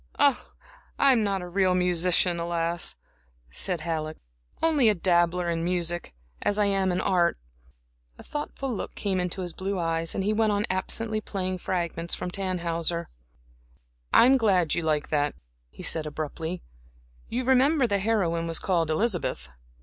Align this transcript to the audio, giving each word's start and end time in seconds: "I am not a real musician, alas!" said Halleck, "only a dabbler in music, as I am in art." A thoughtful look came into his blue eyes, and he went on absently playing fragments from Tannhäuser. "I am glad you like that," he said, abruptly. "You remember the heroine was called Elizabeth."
"I 0.17 0.39
am 1.11 1.23
not 1.23 1.43
a 1.43 1.47
real 1.47 1.75
musician, 1.75 2.39
alas!" 2.39 2.95
said 3.51 3.81
Halleck, 3.81 4.17
"only 4.59 4.89
a 4.89 4.95
dabbler 4.95 5.47
in 5.47 5.63
music, 5.63 6.15
as 6.41 6.57
I 6.57 6.65
am 6.65 6.91
in 6.91 6.99
art." 6.99 7.37
A 8.17 8.23
thoughtful 8.23 8.73
look 8.73 8.95
came 8.95 9.19
into 9.19 9.41
his 9.41 9.53
blue 9.53 9.77
eyes, 9.77 10.15
and 10.15 10.23
he 10.23 10.33
went 10.33 10.53
on 10.53 10.65
absently 10.71 11.21
playing 11.21 11.59
fragments 11.59 12.15
from 12.15 12.31
Tannhäuser. 12.31 13.09
"I 14.11 14.25
am 14.25 14.37
glad 14.37 14.73
you 14.73 14.81
like 14.81 15.09
that," 15.09 15.35
he 15.69 15.83
said, 15.83 16.07
abruptly. 16.07 16.63
"You 17.29 17.43
remember 17.43 17.85
the 17.85 17.99
heroine 17.99 18.47
was 18.47 18.57
called 18.57 18.89
Elizabeth." 18.89 19.49